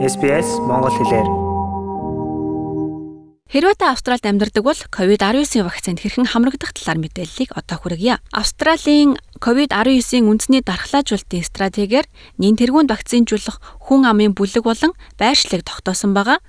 SBS 0.00 0.64
Монгол 0.64 0.96
хэлээр. 0.96 1.28
Хэрвээ 3.52 3.76
та 3.76 3.92
Австралид 3.92 4.24
амьдардаг 4.24 4.64
бол 4.64 4.80
COVID-19 4.88 5.60
вакцинд 5.60 6.00
хэрхэн 6.00 6.24
хамрагдах 6.24 6.72
талаар 6.72 7.04
мэдээллийг 7.04 7.52
одоо 7.52 7.76
хүргье. 7.76 8.16
Австралийн 8.32 9.20
COVID-19-ийн 9.44 10.24
үндэсний 10.24 10.64
дархлаажуулалтын 10.64 11.44
стратегиэр 11.44 12.08
нин 12.40 12.56
тэргуунд 12.56 12.88
вакцинжуулах 12.88 13.60
хүн 13.84 14.08
амын 14.08 14.32
бүлэг 14.32 14.64
болон 14.64 14.96
байршлыг 15.20 15.68
тогтоосон 15.68 16.16
байгаа. 16.16 16.40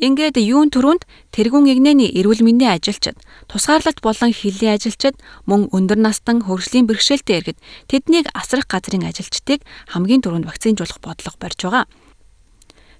Ингээд 0.00 0.40
юун 0.40 0.72
төрөнд 0.72 1.04
тэргуун 1.28 1.68
игнэний 1.68 2.08
эрүүл 2.08 2.40
мэндийн 2.40 2.80
ажилчид, 2.80 3.20
тусгаарлалт 3.52 4.00
болон 4.00 4.32
хилийн 4.32 4.80
ажилчид, 4.80 5.20
мөн 5.44 5.68
өндөр 5.76 6.00
настан 6.00 6.40
хөгжлийн 6.40 6.88
бэрхшээлтэй 6.88 7.36
иргэд 7.52 7.58
тэднийг 7.84 8.32
асрах 8.32 8.64
газрын 8.64 9.04
ажилчдыг 9.04 9.60
хамгийн 9.92 10.24
түрүүнд 10.24 10.48
вакцинжуулах 10.48 11.04
бодлого 11.04 11.36
барьж 11.36 11.68
байгаа. 11.68 11.84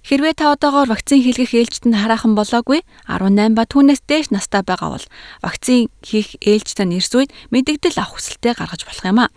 Хэрвээ 0.05 0.37
та 0.37 0.53
одоогоор 0.53 0.93
вакцин 0.93 1.17
хийлгэх 1.25 1.57
ээлжид 1.57 1.89
нь 1.89 1.97
хараахан 1.97 2.37
болоогүй 2.37 2.85
18 3.09 3.57
ба 3.57 3.65
түүнээс 3.65 4.05
дээш 4.05 4.29
настай 4.29 4.61
байгаа 4.61 4.93
бол 4.93 5.05
вакцин 5.41 5.89
хийх 6.05 6.37
ээлжид 6.45 6.77
нь 6.85 7.01
эрс 7.01 7.09
үед 7.17 7.33
мэдэгдэл 7.49 7.97
авах 7.97 8.21
хүсэлтээ 8.21 8.53
гаргаж 8.53 8.85
болох 8.85 9.01
юм 9.01 9.25
а. 9.25 9.33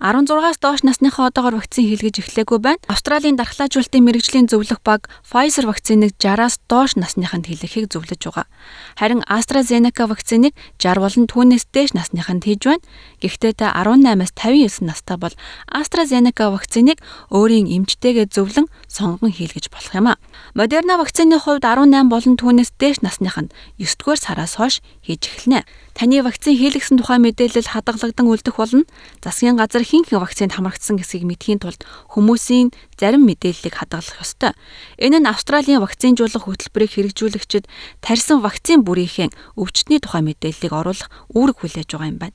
16-аас 0.00 0.56
доош 0.64 0.80
насныхаа 0.80 1.28
одоогоор 1.28 1.60
вакцин 1.60 1.84
хийлгэж 1.84 2.24
эхлэхгүй 2.24 2.56
байна. 2.56 2.80
Австралийн 2.88 3.36
дархлаажуулалтын 3.36 4.00
мэрэгжлийн 4.00 4.48
зөвлөх 4.48 4.80
баг 4.80 5.12
Pfizer 5.28 5.68
вакциныг 5.68 6.16
60-аас 6.16 6.56
доош 6.72 6.96
насныханд 6.96 7.44
хийлгэхийг 7.44 7.92
зөвлөж 7.92 8.16
байгаа. 8.16 8.48
Харин 8.96 9.20
AstraZeneca 9.28 10.08
вакциныг 10.08 10.56
60 10.80 11.04
болон 11.04 11.24
түүнээс 11.28 11.68
дээш 11.68 11.92
насныханд 11.92 12.48
хийж 12.48 12.64
байна. 12.64 12.80
Гэхдээ 13.20 13.52
та 13.60 13.76
18-аас 13.76 14.32
59 14.40 14.88
настай 14.88 15.20
бол 15.20 15.36
AstraZeneca 15.68 16.48
вакциныг 16.48 16.96
өөрийн 17.28 17.68
эмчтэйгээ 17.68 18.32
зөвлөн 18.32 18.72
сонгон 18.88 19.36
хийлгэж 19.36 19.68
болох 19.68 19.92
юм 19.92 20.08
а. 20.08 20.20
Moderna 20.52 20.98
вакцины 20.98 21.38
хувьд 21.38 21.62
18 21.62 22.10
болон 22.10 22.34
түүнээс 22.34 22.74
дээш 22.74 23.06
насныханд 23.06 23.54
9 23.78 24.02
дугаар 24.02 24.18
сараас 24.18 24.58
хойш 24.58 24.82
хийж 25.06 25.30
эхэлнэ. 25.30 25.62
Таны 25.94 26.26
вакцин 26.26 26.58
хийлгэсэн 26.58 26.98
тухай 26.98 27.22
мэдээлэл 27.22 27.70
хадгалагдан 27.70 28.26
үлдэх 28.26 28.58
болно. 28.58 28.82
Засгийн 29.22 29.54
газар 29.54 29.86
хинхэн 29.86 30.18
вакцинд 30.18 30.58
хамрагдсан 30.58 30.98
гэсгийг 30.98 31.22
мэдхийн 31.22 31.62
тулд 31.62 31.86
хүмүүсийн 32.10 32.74
зарим 32.98 33.30
мэдээллийг 33.30 33.78
хадгалах 33.78 34.18
ёстой. 34.18 34.58
Энэ 34.98 35.22
нь 35.22 35.30
Австралийн 35.30 35.78
вакцинжуулах 35.78 36.42
хөтөлбөрийг 36.42 36.98
хэрэгжүүлэгчид 36.98 37.70
тарьсан 38.02 38.42
вакцин 38.42 38.82
бүрийнхээ 38.82 39.30
өвчтний 39.54 40.02
тухай 40.02 40.26
мэдээллийг 40.26 40.74
оруулах 40.74 41.14
үүрэг 41.30 41.62
хүлээж 41.62 41.94
байгаа 41.94 42.10
юм 42.10 42.18
байна. 42.18 42.34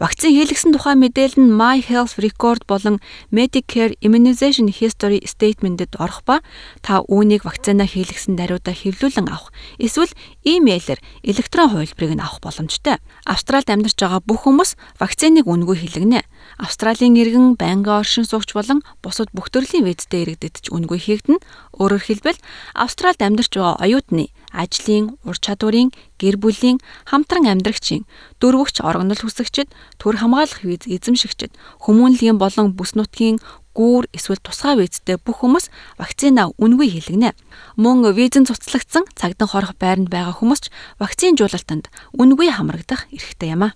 Вакцин 0.00 0.32
хийлгэсэн 0.32 0.72
тухай 0.72 0.96
мэдээлэл 0.96 1.44
нь 1.44 1.52
My 1.52 1.84
Health 1.84 2.16
Record 2.24 2.64
болон 2.64 3.04
Medicare 3.28 3.92
Immunization 4.00 4.72
History 4.72 5.20
Statement-д 5.28 5.92
орох 6.00 6.24
ба 6.24 6.40
та 6.80 7.04
үүнийг 7.04 7.44
вакцина 7.44 7.84
хийлгэсэн 7.84 8.32
даруйдаа 8.32 8.72
хэвлүүлэн 8.72 9.28
авах 9.28 9.52
эсвэл 9.76 10.08
имэйлээр 10.40 11.04
электрон 11.20 11.68
хувилбарыг 11.76 12.16
нь 12.16 12.24
авах 12.24 12.40
боломжтой. 12.40 12.96
Австралид 13.28 13.68
амьдарч 13.68 14.00
байгаа 14.00 14.24
бүх 14.24 14.48
хүмүүс 14.48 14.80
вакциныг 14.96 15.44
үнгүй 15.44 15.76
хийлгэнэ. 15.84 16.24
Австралийн 16.56 17.20
иргэн, 17.20 17.60
байнгын 17.60 18.00
оршин 18.00 18.24
суугч 18.24 18.56
болон 18.56 18.80
бусад 19.04 19.28
бүх 19.36 19.52
төрлийн 19.52 19.84
визтэй 19.84 20.24
иргэдэд 20.24 20.64
ч 20.64 20.66
үнгүй 20.72 20.96
хийгдэнэ. 20.96 21.44
Өөрөөр 21.76 22.00
хэлбэл 22.00 22.40
Австралид 22.72 23.20
амьдарч 23.20 23.52
байгаа 23.52 23.76
оюутны 23.84 24.32
ажлын, 24.52 25.16
ур 25.24 25.36
чадварын, 25.38 25.94
гэр 26.18 26.36
бүлийн, 26.36 26.78
хамтран 27.06 27.46
амьдрагчийн, 27.46 28.06
дөрвөгч 28.42 28.82
оргонол 28.84 29.18
хүсэгчид, 29.18 29.70
төр 29.98 30.20
хамгаалах 30.20 30.62
виз 30.66 30.84
эзэмшигчид, 30.86 31.54
хүмүүнлэгийн 31.86 32.38
болон 32.38 32.74
бүс 32.74 32.94
нутгийн 32.98 33.38
гүүр 33.74 34.10
эсвэл 34.12 34.42
тусгай 34.42 34.74
визтэй 34.76 35.16
бүх 35.16 35.40
хүмүүс 35.40 35.70
вакцина 35.98 36.50
үнгүй 36.58 36.90
хийлгэнэ. 36.90 37.32
Мөн 37.78 38.10
визэн 38.12 38.44
цуцлагдсан 38.46 39.06
цагдан 39.14 39.48
хорох 39.48 39.78
байранд 39.78 40.10
байгаа 40.10 40.34
хүмүүс 40.34 40.66
ч 40.66 40.74
вакцинжуулалтанд 40.98 41.86
үнгүй 42.18 42.50
хамрагдах 42.50 43.06
эрхтэй 43.14 43.54
юм 43.54 43.70
а. 43.70 43.74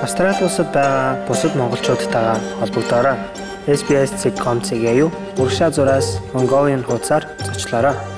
Австрали 0.00 0.40
улсад 0.40 0.72
байгаа 0.72 1.28
бусад 1.28 1.52
монголчуудтайгаа 1.54 2.40
холбогдоорой. 2.64 3.47
SBS.com-ийг 3.68 4.84
аюу 4.88 5.12
урагшаа 5.36 5.70
зураас 5.70 6.06
Mongolian 6.32 6.82
хуудасаар 6.82 7.28
зочлоорой. 7.44 8.17